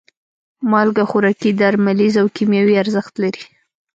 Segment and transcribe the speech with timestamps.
[0.71, 3.43] مالګه خوراکي، درملیز او کیمیاوي ارزښت لري.